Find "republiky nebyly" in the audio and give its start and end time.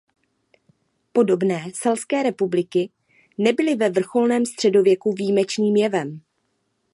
2.23-3.75